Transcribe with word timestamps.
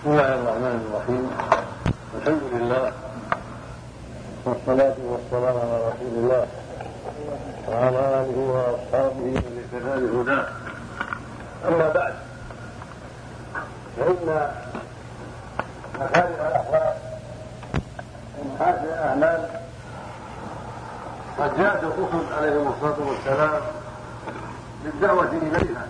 بسم 0.00 0.10
الله 0.10 0.34
الرحمن 0.34 0.76
الرحيم. 0.88 1.24
الحمد 2.16 2.42
لله 2.52 2.92
والصلاة 4.44 4.96
والسلام 5.12 5.56
على 5.60 5.76
رسول 5.88 6.14
الله 6.16 6.46
وعلى 7.68 8.00
آله 8.20 8.38
وأصحابه 8.52 9.20
من 9.20 9.54
اهتدى 9.60 9.94
بهداه 10.06 10.46
أما 11.68 11.88
بعد 11.92 12.14
فإن 13.96 14.16
مكارم 16.00 16.32
الأخلاق 16.40 16.96
ومحاسن 18.38 18.84
الأعمال 18.84 19.40
قد 21.38 21.50
جاءت 21.58 21.82
الرسل 21.84 22.24
عليهم 22.38 22.66
الصلاة 22.72 22.98
والسلام 23.08 23.60
بالدعوة 24.84 25.32
إليها 25.42 25.84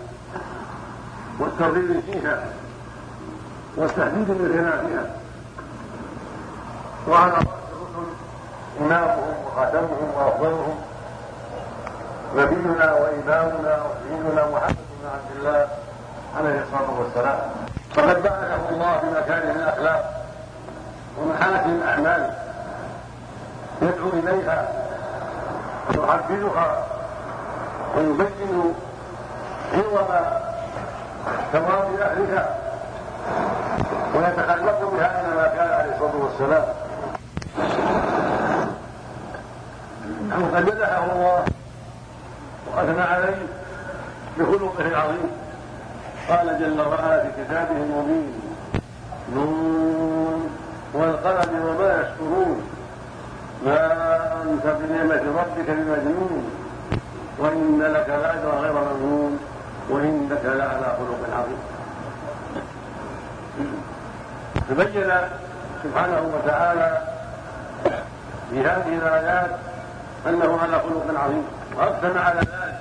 والترغيب 1.39 1.99
فيها. 2.11 2.43
والتهديد 3.77 4.27
بخلافها 4.27 5.05
وعلى 7.09 7.31
راس 7.31 7.43
الرسل 7.43 8.07
إمامهم 8.81 9.35
وخاتمهم 9.45 10.11
وأفضلهم. 10.15 10.75
نبينا 12.35 12.93
وإمامنا 12.93 13.83
وسيدنا 13.83 14.49
محمد 14.53 14.75
بن 14.75 15.09
عبد 15.13 15.31
الله 15.37 15.67
عليه 16.37 16.63
الصلاة 16.63 16.99
والسلام. 16.99 17.39
فقد 17.95 18.23
بعثه 18.23 18.69
الله 18.69 18.97
بمكارم 19.03 19.55
الأخلاق 19.55 20.25
ومحاسن 21.17 21.69
الأعمال. 21.69 22.33
يدعو 23.81 24.09
إليها 24.09 24.67
ويحبذها 25.89 26.85
ويبين 27.97 28.73
عظم 29.73 30.07
ثواب 31.53 31.99
أهلها. 32.01 32.60
ويتخلق 34.21 34.91
بها 34.93 35.21
انما 35.21 35.47
كان 35.47 35.69
عليه 35.79 35.91
الصلاة 35.95 36.15
والسلام. 36.15 36.65
قد 40.55 40.65
مدحه 40.65 41.03
الله 41.03 41.45
وأثنى 42.67 43.01
عليه 43.01 43.45
بخلقه 44.37 44.87
العظيم. 44.87 45.31
قال 46.29 46.59
جل 46.59 46.81
وعلا 46.81 47.23
في 47.23 47.29
كتابه 47.43 47.71
المبين 47.71 48.33
نون 49.35 50.49
والقلم 50.93 51.65
وما 51.65 51.89
يشكرون. 52.01 52.61
ما 53.65 53.79
أنت 54.43 54.65
بنعمة 54.65 55.23
ربك 55.39 55.67
بمجنون. 55.67 56.51
وإن 57.39 57.81
لك 57.81 58.09
لاجرا 58.09 58.55
غير 58.59 58.73
ممنون. 58.73 59.39
وإنك 59.89 60.45
لعلى 60.45 60.97
خلق 60.97 61.37
عظيم. 61.37 61.80
تبين 64.69 65.11
سبحانه 65.83 66.31
وتعالى 66.35 67.01
في 68.49 68.59
هذه 68.59 68.95
الآيات 69.01 69.49
أنه 70.27 70.59
على 70.61 70.79
خلق 70.79 71.19
عظيم 71.19 71.45
وأقسم 71.77 72.17
على 72.17 72.39
ذلك 72.39 72.79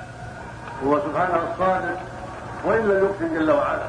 هو 0.86 0.98
سبحانه 0.98 1.41
الصادق 1.53 1.98
وإن 2.64 2.81
لم 2.89 3.05
يقسم 3.05 3.34
جل 3.39 3.51
وعلا. 3.51 3.89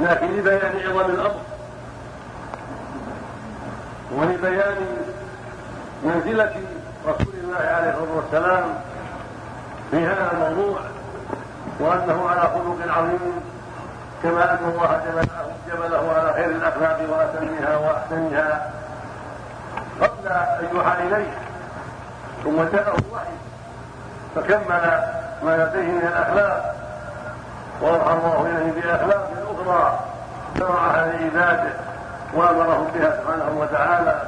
لكن 0.00 0.26
لبيان 0.26 0.88
عظم 0.88 1.10
الأمر 1.10 1.40
ولبيان 4.12 4.76
منزلة 6.04 6.54
رسول 7.06 7.34
الله 7.44 7.56
عليه 7.56 7.90
الصلاة 7.90 8.16
والسلام 8.16 8.64
في 9.90 9.96
هذا 9.96 10.30
الموضوع 10.32 10.80
وأنه 11.80 12.28
على 12.28 12.40
خلق 12.40 12.96
عظيم. 12.96 13.40
كما 14.26 14.52
ان 14.52 14.58
الله 14.74 15.00
جبله, 15.06 15.46
جبله 15.68 16.12
على 16.18 16.32
خير 16.32 16.50
الأخلاق 16.50 17.00
وأتمها 17.10 17.76
وأحسنها. 17.76 18.70
قبل 20.00 20.28
ان 20.28 20.68
يوحى 20.74 21.02
إليه 21.06 21.30
ثم 22.44 22.56
جاءه 22.56 22.96
الوحي 22.98 23.36
فكمل 24.34 25.04
ما 25.42 25.56
لديه 25.56 25.92
من 25.92 26.08
الأخلاق. 26.12 26.74
وأوحى 27.80 28.12
الله 28.12 28.46
إليه 28.46 28.72
بأخلاق 28.80 29.30
أخرى 29.54 29.98
شرعها 30.58 31.06
لعباده 31.06 31.72
وامرهم 32.34 32.88
بها 32.94 33.20
سبحانه 33.20 33.58
وتعالى. 33.60 34.22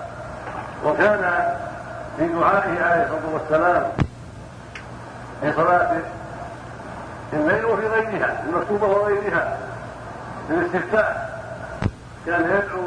وكان 0.85 1.55
في 2.19 2.29
دعائه 2.29 2.83
عليه 2.85 3.03
الصلاة 3.03 3.33
والسلام 3.33 3.83
في 5.41 5.53
صلاته 5.53 6.03
الليل 7.33 7.65
وفي 7.65 7.87
غيرها 7.87 8.43
المكتوبة 8.47 8.87
وغيرها. 8.87 9.57
الاستفتاح 10.51 11.29
كان 12.27 12.43
يدعو 12.43 12.83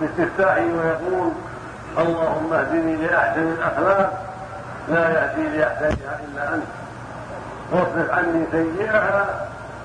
باستفتاحه 0.00 0.60
ويقول 0.60 1.32
اللهم 1.98 2.52
اهدني 2.52 2.96
لاحسن 2.96 3.42
الاخلاق 3.42 4.12
لا 4.88 5.10
يهدي 5.10 5.58
لأحسنها 5.58 6.20
إلا 6.28 6.54
أنت. 6.54 6.64
واصرف 7.72 8.10
عني 8.10 8.44
سيئها 8.52 9.26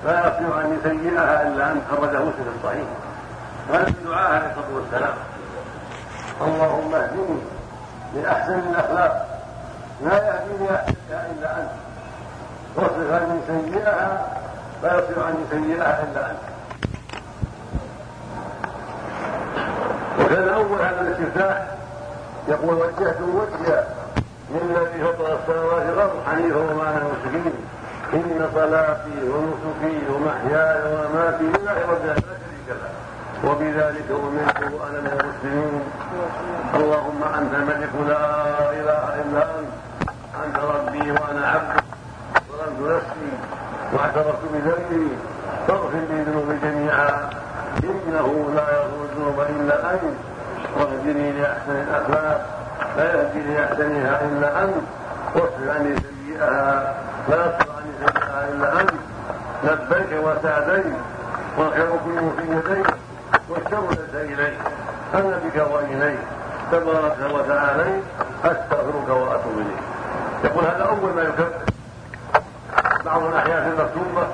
لا 0.04 0.20
يصرف 0.20 0.58
عني 0.58 0.76
سيئها 0.82 1.42
إلا 1.42 1.72
أنت. 1.72 1.82
خرجه 1.90 2.18
مسلم 2.18 2.54
الصحيح 2.58 2.88
هذا 3.72 3.84
في 3.84 4.04
دعاء 4.04 4.30
عليه 4.32 4.46
الصلاة 4.50 4.74
والسلام. 4.74 5.14
اللهم 6.40 6.94
اهدني 6.94 7.38
لأحسن 8.14 8.58
الأخلاق 8.70 9.40
لا 10.04 10.14
يهدي 10.14 10.64
لأحسنها 10.64 11.26
إلا 11.38 11.56
أنت. 11.56 11.70
واصرف 12.76 13.12
عني 13.12 13.40
سيئها 13.46 14.26
لا 14.82 14.94
يصرف 14.94 15.18
عني 15.26 15.44
سيئها 15.50 16.02
إلا 16.02 16.30
أنت. 16.30 16.57
وكان 20.28 20.48
اول 20.48 20.80
هذا 20.80 21.00
الاستفتاح 21.00 21.66
يقول 22.48 22.74
وجهت 22.74 23.16
وجهي 23.20 23.84
للذي 24.50 25.04
فطر 25.04 25.38
السماوات 25.38 25.86
والأرض 25.86 26.22
حنيفا 26.26 26.56
وما 26.56 26.82
أنا 26.82 27.02
المشركين. 27.02 27.52
إن 28.14 28.50
صلاتي 28.54 29.28
ونسكي 29.28 30.12
ومحياي 30.12 30.82
ومماتي 30.82 31.44
لله 31.44 31.76
رب 31.90 32.06
لا 32.06 32.14
شريك 32.14 32.68
له. 32.68 32.90
وبذلك 33.50 34.10
أمرت 34.10 34.72
وأنا 34.72 35.00
من 35.00 35.12
المسلمين. 35.20 35.82
اللهم 36.74 37.22
أنت 37.38 37.54
الملك 37.54 37.90
لا 38.08 38.26
إله 38.70 39.04
إلا 39.22 39.42
أنت. 39.58 39.72
أنت 40.44 40.56
ربي 40.56 41.10
وأنا 41.10 41.46
عبدك. 41.46 41.84
ظلمت 42.52 42.92
نفسي 42.92 43.30
واعترفت 43.92 44.42
بذنبي. 44.52 45.08
فاغفر 45.68 45.98
لي 46.10 46.22
ذنوبي 46.22 46.58
جميعا. 46.62 47.30
إنه 47.84 48.50
لا 48.54 48.84
الذنوب 48.84 49.40
الا 49.40 49.90
أنت. 49.90 50.02
واهدني 50.76 51.32
لأحسن 51.32 51.76
الأخلاق. 51.88 52.46
لا 52.96 53.04
يهدي 53.04 53.54
لاحسنها 53.54 54.20
إلا 54.24 54.64
أنت. 54.64 54.74
واصرف 55.34 55.68
عني 55.68 55.94
سيئها. 55.96 56.94
لا 57.28 57.36
يصرف 57.36 57.68
عني 57.76 57.92
سيئها 57.98 58.48
إلا 58.48 58.80
أنت. 58.80 58.90
لبيك 59.64 60.12
وسعديك. 60.22 60.94
والخير 61.58 61.90
كله 62.04 62.32
في 62.36 62.42
يديك. 62.52 62.86
والشر 63.48 63.88
ليس 63.90 64.38
إليك. 64.38 64.58
أنا 65.14 65.38
بك 65.44 65.66
وإليك. 65.72 66.18
تبارك 66.72 67.16
وتعالى. 67.34 68.00
أستغفرك 68.44 69.08
وأتوب 69.08 69.54
إليك. 69.56 69.82
يقول 70.44 70.64
هذا 70.64 70.84
أول 70.84 71.12
ما 71.16 71.22
يكفر. 71.22 71.50
بعض 73.06 73.22
الاحيان 73.22 73.62
في 73.62 73.68
المكتوبة 73.68 74.26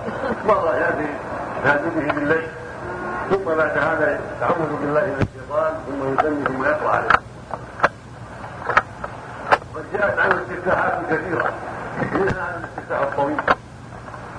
مره 0.46 0.76
ياتي 0.76 1.08
يهدي 1.64 2.00
به 2.00 2.12
بالليل. 2.12 2.48
ثم 3.30 3.44
بعد 3.44 3.78
هذا 3.78 4.20
يتعوذ 4.36 4.76
بالله 4.80 5.00
من 5.00 5.26
الشيطان 5.26 5.72
ثم 5.86 6.00
يسمي 6.14 6.44
ثم 6.44 6.64
يقرأ 6.64 6.90
عليه. 6.90 7.08
وقد 9.74 9.84
جاءت 9.92 10.18
عنه 10.18 10.34
استفتاحات 10.42 10.98
كثيرة 11.10 11.50
منها 12.12 12.58
الاستفتاح 12.58 13.00
الطويل 13.00 13.40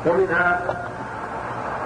ومنها 0.06 0.62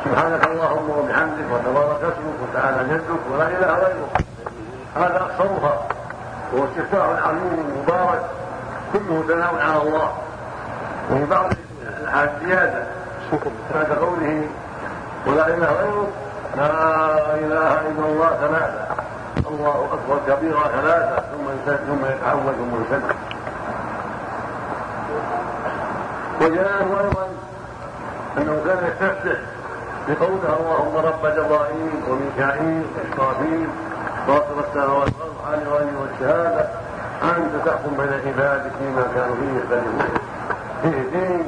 سبحانك 0.06 0.48
اللهم 0.48 0.90
وبحمدك 0.90 1.46
وتبارك 1.52 2.02
اسمك 2.04 2.38
وتعالى 2.44 2.94
جدك 2.94 3.22
ولا 3.32 3.48
إله 3.48 3.74
غيرك. 3.74 4.26
هذا 4.96 5.18
أقصرها 5.22 5.88
وهو 6.54 6.66
استفتاح 6.66 7.06
عظيم 7.28 7.84
مبارك 7.84 8.22
كله 8.94 9.24
ثناء 9.28 9.56
على 9.56 9.82
الله. 9.82 10.14
وفي 11.12 11.26
بعض 11.26 11.46
الأحاديث 12.02 12.32
زيادة 12.46 12.84
بعد 13.76 13.92
قوله 13.92 14.48
ولا 15.28 15.48
إله 15.48 15.72
غيرك 15.72 16.10
لا 16.58 17.36
إله 17.36 17.72
إلا 17.90 18.06
الله 18.06 18.30
ثلاثة. 18.30 18.86
الله 19.50 19.88
أكبر 19.94 20.18
كبيرا 20.28 20.64
ثلاثة. 20.64 21.16
ثم 21.32 21.74
ثم 21.88 22.06
يتعود 22.06 22.54
ثم 22.58 22.74
يسلم 22.84 23.16
وجاءه 26.42 27.02
أيضا 27.02 27.28
أنه 28.38 28.62
كان 28.66 28.78
يستفتح 28.88 29.40
بقوله 30.08 30.58
اللهم 30.60 30.96
رب 30.98 31.24
جبرائيل 31.26 31.92
وميكائيل 32.10 32.84
وإسرافيل 32.96 33.68
فاطر 34.28 34.56
السماوات 34.68 35.08
والأرض 35.08 35.36
عالم 35.48 35.68
الغيب 35.68 35.96
والشهادة. 36.02 36.68
أنت 37.24 37.66
تحكم 37.66 37.92
بين 37.98 38.14
عبادك 38.28 38.72
فيما 38.80 39.04
كانوا 39.16 39.36
فيه 39.36 39.60
يختلفون. 39.60 40.20
فيه 40.82 41.44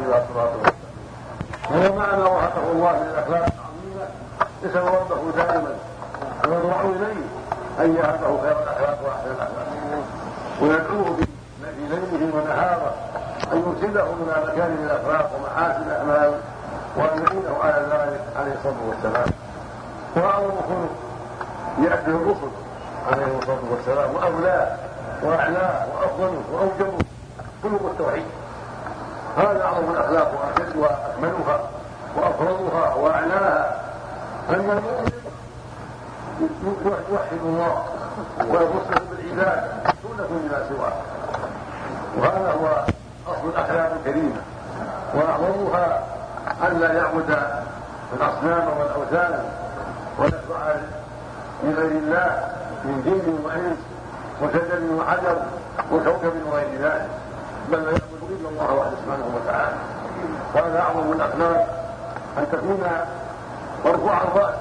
عليه 0.00 0.14
والصلاه 0.14 0.52
والسلام. 0.56 1.98
معنى 1.98 2.22
وعطه 2.22 2.72
الله 2.72 2.92
من 2.92 3.08
الاخلاق 3.14 3.46
العظيمة. 3.52 4.06
يسأل 4.62 4.84
ربه 4.84 5.30
دائما. 5.36 5.74
ويضرع 6.48 6.80
إليه 6.80 7.24
أن 7.80 7.96
يعطه 7.96 8.40
خير 8.42 8.56
الأخلاق 8.62 8.98
وأحسن 9.04 9.30
الأخلاق. 9.30 9.68
ويدعوه 10.62 11.16
بليله 11.60 12.36
ونهاره. 12.36 12.94
أن 13.52 13.58
يرسله 13.58 14.02
إلى 14.02 14.34
مكارم 14.46 14.78
الأخلاق 14.84 15.30
ومحاسن 15.36 15.82
الأعمال. 15.82 16.34
وأن 16.96 17.24
يعينه 17.24 17.56
على 17.62 17.80
ذلك 17.92 18.20
عليه 18.36 18.52
الصلاة 18.52 18.80
والسلام. 18.88 19.28
وأعظم 20.16 20.56
خلق 20.68 20.92
ياتيه 21.78 22.12
الرسل 22.12 22.50
عليه 23.12 23.38
الصلاة 23.38 23.64
والسلام. 23.70 24.14
واولاه 24.14 24.76
واعلاه 25.22 25.86
وافضله 25.94 26.42
واوجبه 26.52 26.98
خلق 27.62 27.90
التوحيد. 27.90 28.24
هذا 29.40 29.64
أعظم 29.64 29.90
الأخلاق 29.90 30.32
وأجل 30.34 30.78
وأكملها 30.78 31.60
وأفضلها 32.16 32.94
وأعلاها. 32.94 33.76
أن 34.50 34.54
المؤمن 34.54 35.12
يوحد 37.10 37.38
الله 37.44 37.84
ويبصر 38.40 39.02
بالعباد 39.10 39.64
دون 40.02 40.16
كل 40.16 40.48
ما 40.50 40.68
سواه. 40.68 40.92
وهذا 42.18 42.52
هو 42.60 42.84
أصل 43.32 43.48
الأخلاق 43.48 43.92
الكريمة. 44.00 44.40
وأعظمها 45.14 46.02
أن 46.68 46.80
لا 46.80 46.92
يعبد 46.92 47.38
الأصنام 48.12 48.68
والأوثان 48.78 49.44
ويخضع 50.18 50.74
لغير 51.64 51.90
الله 51.90 52.48
من 52.84 53.02
جن 53.04 53.44
وإنس 53.44 53.78
وشجر 54.42 54.94
وحجر 54.98 55.36
وكوكب 55.92 56.32
وغير 56.46 56.68
ذلك 56.82 57.08
بل 57.72 57.78
الله 58.50 58.74
وحده 58.74 58.96
سبحانه 59.04 59.28
وتعالى. 59.36 59.76
وهذا 60.54 60.80
أعظم 60.80 61.12
الأخلاق. 61.12 61.66
أن 62.38 62.46
تكون 62.52 62.82
مرفوع 63.84 64.22
الرأس. 64.22 64.54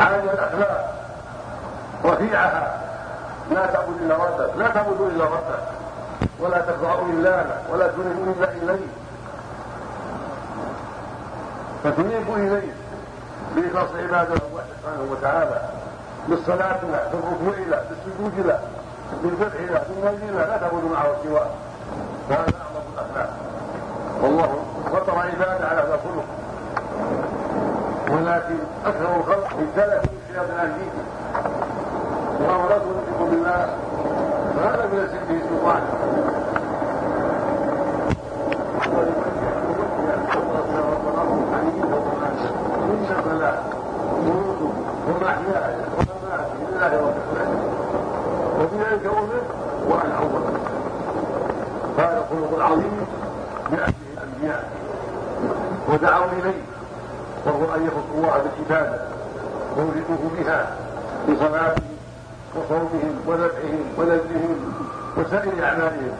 عالي 0.00 0.30
الأخلاق. 0.32 0.94
رفيعها. 2.04 2.78
لا 3.50 3.66
تعبد 3.66 3.96
إلا 4.00 4.14
ربك 4.14 4.56
لا 4.56 4.68
تعبدوا 4.68 5.08
إلا 5.08 5.24
ربك 5.24 5.62
ولا 6.40 6.60
تخضعوا 6.60 7.08
إلا 7.08 7.30
له 7.30 7.60
ولا 7.72 7.86
تنيبوا 7.86 8.32
إلا 8.32 8.74
اليه 8.74 8.86
فتنيبوا 11.84 12.36
اليه 12.36 12.72
بإخلاص 13.56 13.88
عبادة 13.96 14.34
الله 14.34 14.64
سبحانه 14.82 15.12
وتعالى. 15.12 15.60
بالصلاة 16.28 16.80
له 16.82 17.08
بالركوع 17.12 17.58
له 17.70 17.82
بالسجود 17.88 18.46
له 18.46 18.58
بالذبح 19.22 19.60
له 19.70 19.82
بالنذر 19.88 20.32
له 20.32 20.46
لا 20.46 20.56
تعبدوا 20.56 20.88
معه 20.90 21.08
سواه 21.24 21.46
وهذا 22.30 22.52
اعظم 22.60 22.84
الاخلاق 22.94 23.30
والله 24.22 24.48
فطر 24.92 25.18
عباده 25.18 25.68
على 25.68 25.80
هذا 25.80 25.94
الخلق 25.94 26.24
ولكن 28.10 28.58
أكثر 28.86 29.16
الخلق 29.16 29.46
ابتلى 29.58 30.00
الشياطين 30.28 30.58
عن 30.58 30.72
دينه 30.78 31.04
وهو 32.40 32.68
لا 32.68 32.78
تنفق 32.78 33.30
بالله 33.30 33.76
فهذا 34.56 34.86
من 34.92 34.98
به 35.28 35.40
سلطان 35.48 35.82
إن 42.90 43.04
ومحياي 45.08 45.74
ومماتي 45.96 46.58
لله 46.68 46.92
رب 47.06 47.16
العالمين 47.32 47.68
وبذلك 48.60 49.06
أمر 49.06 49.42
وأنا 49.88 50.18
أول 50.18 50.42
هذا 51.98 52.17
الخلق 52.32 52.56
العظيم 52.56 53.06
بأهله 53.70 53.94
الأنبياء. 54.14 54.70
ودعوا 55.88 56.26
إليه 56.32 56.62
وهو 57.46 57.74
أن 57.74 57.86
يخص 57.86 58.08
الله 58.14 58.42
بالعبادة 58.42 59.00
ويريدوه 59.76 60.30
بها 60.38 60.76
بصلاتهم 61.28 61.88
وصومهم 62.56 63.14
وذبحهم 63.26 63.84
ونذرهم 63.98 64.74
وسائر 65.16 65.64
أعمالهم. 65.64 66.12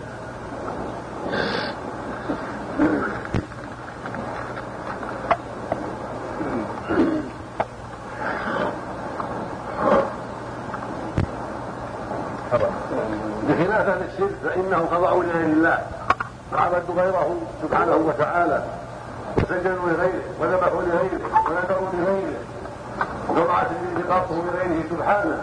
لغيره 24.68 24.88
سبحانه 24.90 25.42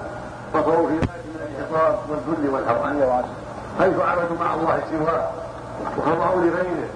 فصاروا 0.53 0.87
في 0.87 0.93
غايه 0.93 1.25
من 1.25 1.39
الانحطاط 1.41 1.99
والذل 2.09 2.49
والهوان 2.49 3.23
حيث 3.79 3.99
عبدوا 3.99 4.37
مع 4.39 4.53
الله 4.53 4.79
سواه 4.91 5.29
وخضعوا 5.97 6.41
لغيره 6.41 6.89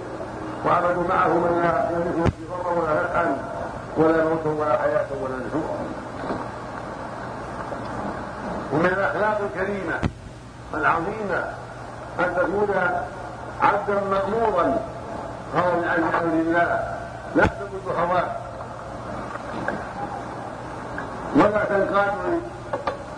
وعبدوا 0.65 1.03
معه 1.09 1.27
من 1.27 1.61
لا 1.63 1.89
يملك 1.91 2.33
ضرا 2.49 2.73
ولا 2.73 3.03
نفعا 3.03 3.37
ولا 3.97 4.23
موتا 4.23 4.49
ولا 4.49 4.77
حياة 4.77 5.07
ولا 5.21 5.35
نشورا 5.35 5.79
ومن 8.73 8.85
الأخلاق 8.85 9.41
الكريمة 9.41 9.99
العظيمة 10.73 11.43
أن 12.19 12.35
تكون 12.35 12.75
عبدا 13.61 14.01
مأمورا 14.11 14.77
خاضعا 15.53 15.97
لامر 15.97 16.33
الله 16.33 16.79
لا 17.35 17.45
تمد 17.45 17.97
هواه. 17.97 18.25
ولا 21.35 21.63
تنقاد 21.69 22.13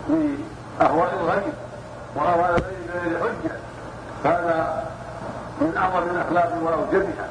لأهواء 0.08 1.14
الغيب 1.20 1.52
وأهواء 2.16 2.50
الغيب 2.50 2.76
بغير 2.94 3.18
حجة 3.18 3.56
هذا 4.24 4.84
من 5.60 5.76
أعظم 5.76 6.02
الأخلاق 6.02 6.52
وأوجبها 6.62 7.28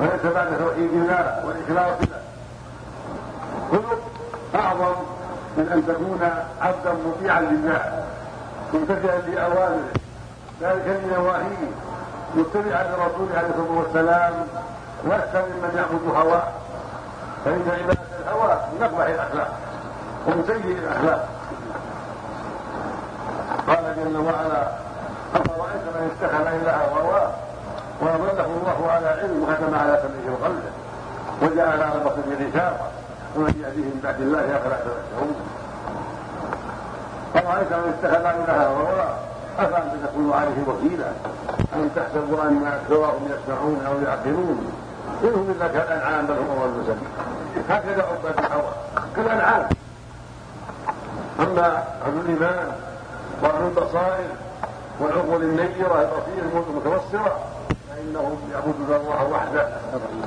وليس 0.00 0.34
بعد 0.34 0.58
توحيد 0.58 0.90
الله 0.92 1.44
والإخلاص 1.46 1.96
له. 2.00 2.22
خلق 3.72 3.98
أعظم 4.54 4.94
من 5.56 5.68
أن 5.72 5.86
تكون 5.86 6.20
عبدا 6.60 6.92
مطيعا 7.06 7.40
لله 7.40 8.04
ممتثلا 8.74 9.18
لأوامره 9.18 9.92
ذلك 10.60 11.00
لنواهيه 11.04 11.70
متبعا 12.34 12.82
لرسوله 12.82 13.38
عليه 13.38 13.48
الصلاة 13.48 13.78
والسلام 13.78 14.32
لست 15.04 15.36
ممن 15.36 15.72
يعبد 15.76 16.16
هواه. 16.16 16.48
فإن 17.44 17.62
عبادة 17.82 18.00
الهوى 18.20 18.56
من 18.72 18.82
أقبح 18.82 19.04
الأخلاق. 19.06 19.58
ومن 20.26 20.44
سيء 20.46 20.78
الاخلاق 20.78 21.28
قال 23.68 23.84
جل 23.96 24.16
وعلا 24.16 24.62
أفرأيت 25.34 25.84
من 25.94 26.10
اتخذ 26.10 26.46
إلهه 26.46 26.84
هواه 27.00 27.30
واضله 28.00 28.46
الله 28.46 28.90
على 28.90 29.06
علم 29.06 29.42
وختم 29.42 29.74
على 29.74 30.02
سمعه 30.02 30.34
وقلبه 30.34 30.72
وجعل 31.42 31.82
على 31.82 32.00
بصره 32.04 32.48
غشاوة. 32.50 32.88
ومن 33.36 33.54
يهديه 33.62 33.82
من 33.82 34.00
بعد 34.04 34.20
الله 34.20 34.40
أفلا 34.40 34.76
تذكرون. 34.76 35.36
أرأيت 37.36 37.72
من 37.72 37.94
اتخذ 37.94 38.24
إلها 38.26 38.66
هواه 38.68 39.14
أفأنت 39.58 39.92
تكون 40.04 40.32
عليه 40.32 40.58
وكيلا؟ 40.68 41.08
أم 41.74 41.88
تحسب 41.96 42.40
أن 42.40 42.66
أكثرهم 42.66 43.28
يسمعون 43.32 43.80
أو 43.86 43.94
يعقلون؟ 44.06 44.72
إنهم 45.24 45.54
إلا 45.56 45.68
كالأنعام 45.68 46.26
بل 46.26 46.34
هم 46.34 46.62
أضل 46.62 46.82
سبيل 46.86 47.08
هكذا 47.68 48.02
عباد 48.02 48.38
الهوى. 48.38 48.72
كالأنعام. 49.16 49.68
أما 51.42 51.84
أهل 52.06 52.20
الإيمان 52.24 52.72
وأهل 53.42 53.64
البصائر 53.64 54.28
والعقول 55.00 55.42
النيرة 55.42 56.00
البصيرة 56.00 56.64
المتبصرة 56.68 57.38
فإنهم 57.90 58.38
يعبدون 58.52 59.00
الله 59.00 59.28
وحده 59.32 59.68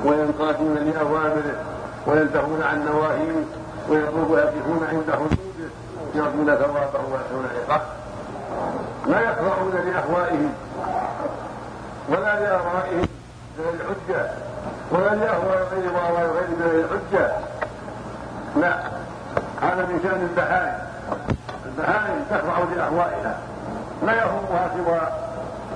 وينقادون 0.04 0.74
لأوامره 0.74 1.56
وينتهون 2.06 2.62
عن 2.62 2.84
نواهيه 2.84 3.44
ويقفون 3.88 4.86
عند 4.90 5.10
حدوده 5.12 5.46
يرجون 6.14 6.46
ثوابه 6.46 7.04
ويحسنون 7.12 7.48
عقابه. 7.68 7.84
لا 9.06 9.20
يخضعون 9.20 9.72
لأهوائهم 9.72 10.52
ولا 12.08 12.40
لآرائهم 12.40 13.08
بغير 13.58 13.74
الحجة 13.74 14.30
ولا 14.92 15.14
لأهواء 15.14 15.68
غير 15.72 15.92
وأهواء 15.92 16.30
غير 16.30 16.48
بغير 16.60 16.84
الحجة 16.84 17.32
لا 18.56 18.78
هذا 19.62 19.86
من 19.86 20.00
شأن 20.02 20.28
البهائم. 20.30 20.85
البهائم 21.66 22.24
تخضع 22.30 22.58
لاهوائها 22.76 23.38
لا 24.06 24.12
يهمها 24.12 24.70
سوى 24.76 25.00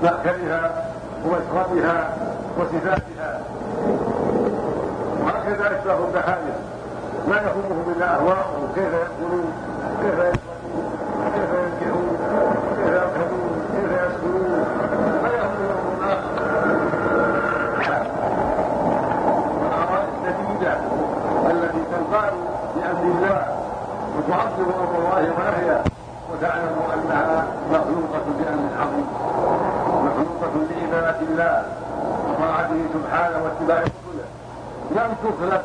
مأكلها 0.03 0.85
ومشربها 1.25 2.17
وصفاتها 2.59 3.41
وهكذا 5.25 5.79
اشبه 5.79 6.05
البهائم 6.07 6.55
لا 7.29 7.37
يهمهم 7.37 7.95
إلا 7.97 8.15
اهواؤهم 8.15 8.73
كيف 8.75 8.85
يأكلون 8.93 9.53
كيف 10.03 10.41
Yeah. 20.63 21.01
التي 21.51 21.83
الله 23.05 23.60
وتعظم 24.17 24.69
أمر 24.83 24.99
الله 24.99 25.33
ونهيه 25.37 25.85
وتعلم 26.33 26.77
أنها 26.95 27.47
مخلوقة 27.71 28.27
بأمر 28.39 28.71
عظيم. 28.81 29.07
مخلوقة 30.07 30.55
لعباده 30.71 31.21
الله 31.21 31.63
وطاعته 32.29 32.81
سبحانه 32.95 33.39
واتباع 33.45 33.79
رسوله 33.79 34.27
لم 34.91 35.11
تخلق 35.25 35.65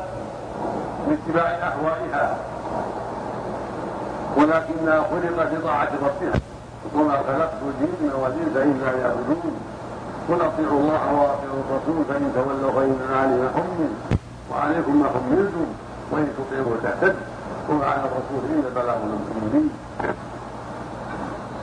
لاتباع 1.08 1.50
أهوائها 1.50 2.36
ولكنها 4.36 5.00
خلقت 5.10 5.52
لطاعة 5.52 5.88
ربها. 6.02 6.40
وما 6.94 7.12
خلقت 7.12 7.60
الجن 7.62 8.10
والانس 8.22 8.56
إلا 8.56 8.96
ليعبدون. 8.96 9.56
قل 10.28 10.34
أطيعوا 10.34 10.80
الله 10.80 11.02
وأطيعوا 11.12 11.62
الرسول 11.68 12.04
فإن 12.08 12.32
تولوا 12.34 12.72
فان 12.72 12.96
علي 13.20 13.36
ما 13.40 13.48
حمل 13.54 13.88
وعليكم 14.50 15.02
ما 15.02 15.08
حملتم 15.08 15.66
وإن 16.10 16.28
تطيعوا 16.38 16.76
تهتدوا 16.82 17.20
وما 17.70 17.84
على 17.86 18.00
الرسول 18.00 18.50
الا 18.50 18.68
البلاغ 18.68 18.96
المبين 18.96 19.70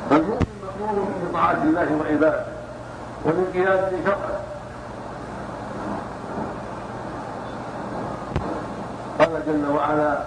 فالمؤمن 0.10 0.46
مامور 0.80 1.08
بطاعة 1.30 1.58
الله 1.64 1.88
وعباده 2.02 2.46
والانقياد 3.26 3.94
لشرعه. 3.94 4.40
قال 9.20 9.30
جل 9.48 9.72
وعلا 9.76 10.18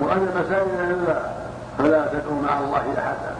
وأن 0.00 0.28
المساجد 0.34 0.80
لله 0.80 1.32
فلا 1.78 2.06
تدعوا 2.06 2.42
مع 2.42 2.58
الله 2.60 2.94
أحدا 2.98 3.32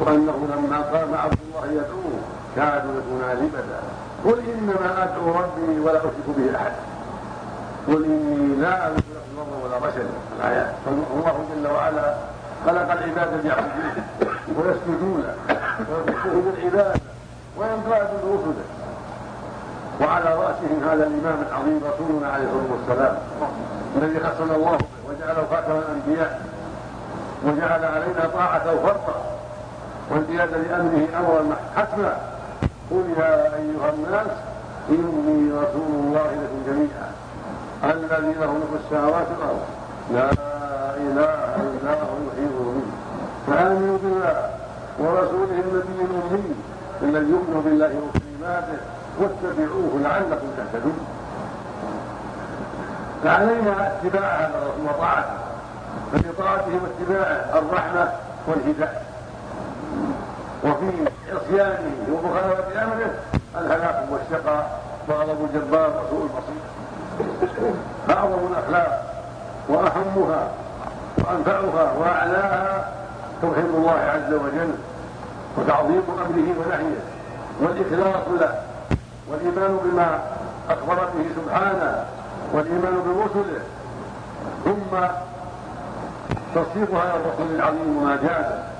وأنه 0.00 0.48
لما 0.56 0.80
قام 0.80 1.14
عبد 1.14 1.38
الله 1.48 1.66
يدعوه 1.72 2.18
كادوا 2.56 2.92
يكون 2.98 3.22
لبدا 3.44 3.80
قل 4.24 4.38
إنما 4.54 5.02
أدعو 5.04 5.28
ربي 5.40 5.80
ولا 5.80 5.98
أشرك 5.98 6.26
به 6.36 6.56
احدا 6.56 6.82
قل 7.88 8.04
إني 8.04 8.60
لا 8.60 8.86
املك 8.88 9.04
ضرا 9.42 9.64
ولا 9.64 9.86
رشدا 9.86 10.06
الايات 10.38 10.72
فالله 10.84 11.44
جل 11.54 11.66
وعلا 11.70 12.14
خلق 12.66 12.92
العباد 12.92 13.44
ليعبدوه 13.44 13.92
ويسجدون 14.58 15.24
ويخصوه 15.90 16.42
بالعباده 16.56 17.00
وينقادوا 17.56 18.18
برسله 18.24 18.64
وعلى 20.00 20.24
رأسهم 20.24 20.80
هذا 20.90 21.06
الإمام 21.06 21.44
العظيم 21.50 21.80
رسولنا 21.94 22.28
عليه 22.32 22.44
الصلاة 22.44 22.72
والسلام 22.72 23.16
الذي 23.96 24.20
خصنا 24.20 24.56
الله 24.56 24.78
وجعله 25.08 25.46
خاتم 25.50 25.72
الأنبياء 25.78 26.40
وجعل 27.44 27.84
علينا 27.84 28.30
طاعته 28.34 28.82
فرضا 28.82 29.22
وانقياد 30.10 30.50
لأمره 30.50 31.08
أمرا 31.18 31.56
حتما. 31.76 32.16
قل 32.90 33.04
يا 33.18 33.44
أيها 33.44 33.90
الناس 33.94 34.26
إني 34.88 35.52
رسول 35.52 35.90
الله 36.04 36.26
لكم 36.26 36.62
جميعا. 36.66 37.11
الذي 37.84 38.32
له 38.40 38.52
ملك 38.52 38.72
السماوات 38.84 39.26
والأرض. 39.38 39.64
لا 40.12 40.30
إله 40.96 41.56
إلا 41.56 41.92
هو 41.92 42.16
يحيي 42.28 42.48
ويميت 42.58 42.92
فآمنوا 43.46 43.98
بالله 44.02 44.50
ورسوله 44.98 45.56
النبي 45.64 45.98
الأمي 46.10 46.54
الذي 47.02 47.30
يؤمن 47.30 47.62
بالله 47.64 47.92
وكلماته 48.02 48.78
واتبعوه 49.18 50.00
لعلكم 50.04 50.46
تهتدون. 50.56 51.06
فعلينا 53.24 53.74
اتباع 53.86 54.28
هذا 54.34 54.56
الرسول 54.62 54.86
وطاعته 54.88 55.38
فبطاعته 56.12 56.72
واتباعه 56.82 57.58
الرحمة 57.58 58.12
والهداية. 58.46 59.02
وفي 60.64 60.90
عصيانه 61.32 61.94
ومخالفه 62.12 62.84
أمره 62.84 63.10
الهلاك 63.60 64.04
والشقاء 64.10 64.80
وغضب 65.08 65.38
الجبار 65.44 65.88
وسوء 65.88 66.22
المصير 66.22 66.62
فاعظم 68.08 68.38
الأخلاق 68.52 69.02
وأهمها 69.68 70.48
وأنفعها 71.18 71.92
وأعلاها 71.98 72.88
توحيد 73.42 73.64
الله 73.64 73.90
عز 74.14 74.32
وجل 74.34 74.74
وتعظيم 75.58 76.02
أمره 76.08 76.48
ونهيه 76.58 77.00
والإخلاص 77.60 78.40
له 78.40 78.54
والإيمان 79.30 79.78
بما 79.84 80.18
أخبر 80.70 80.94
به 80.94 81.24
سبحانه 81.36 82.04
والإيمان 82.52 82.94
برسله 83.06 83.60
ثم 84.64 84.96
تصديق 86.54 86.90
هذا 86.90 87.14
الرسول 87.16 87.54
العظيم 87.56 87.96
وما 87.96 88.16
جاء 88.22 88.72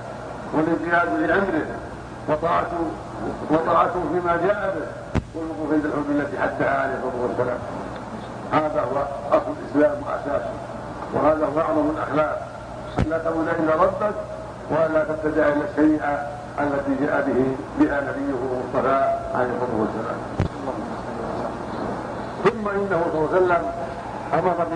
والانقياد 0.53 1.19
لأمره 1.19 1.65
وطاعته 2.29 2.85
وطاعته 3.51 4.01
فيما 4.13 4.37
جاء 4.47 4.75
به 4.75 4.87
والوقوف 5.35 5.73
عند 5.73 5.85
الحدود 5.85 6.09
التي 6.09 6.39
حدها 6.39 6.81
عليه 6.81 6.93
الصلاة 6.93 7.21
والسلام. 7.27 7.57
هذا 8.53 8.81
هو 8.81 8.97
اصل 9.37 9.53
الإسلام 9.61 10.01
واساسه 10.07 10.49
وهذا 11.13 11.45
هو 11.45 11.59
اعظم 11.61 11.89
الأخلاق. 11.97 12.47
ان 12.99 13.05
لا 13.09 13.17
تقول 13.17 13.45
إلا 13.49 13.75
ربك 13.83 14.15
ولا 14.71 15.03
تتبع 15.03 15.47
إلا 15.47 15.65
الشريعة 15.71 16.27
التي 16.59 17.05
جاء 17.05 17.21
به 17.27 17.55
بها 17.79 18.01
نبيه 18.01 18.33
المصطفى 18.33 18.99
عليه 19.35 19.49
الصلاة 19.53 19.79
والسلام. 19.79 20.19
ثم 22.43 22.69
إنه 22.69 23.01
صلى 23.13 23.19
الله 23.19 23.29
عليه 23.33 23.45
وسلم 23.45 23.63
أمر 24.33 24.67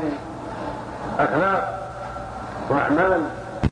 بأخلاق 1.17 1.79
وأعمال 2.69 3.22